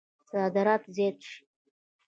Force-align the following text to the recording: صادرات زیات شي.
صادرات 0.29 0.83
زیات 0.95 1.17
شي. 1.27 1.37